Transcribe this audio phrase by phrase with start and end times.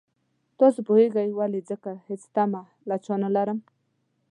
[0.59, 3.59] تاسو پوهېږئ ولې ځکه هېڅ تمه له چا نه لرم.